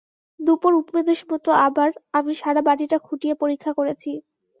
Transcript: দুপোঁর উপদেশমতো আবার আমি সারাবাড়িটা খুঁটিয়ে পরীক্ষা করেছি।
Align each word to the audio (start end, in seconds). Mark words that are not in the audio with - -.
দুপোঁর 0.39 0.73
উপদেশমতো 0.81 1.49
আবার 1.67 1.89
আমি 2.13 2.31
সারাবাড়িটা 2.35 2.97
খুঁটিয়ে 2.99 3.35
পরীক্ষা 3.41 3.71
করেছি। 3.77 4.11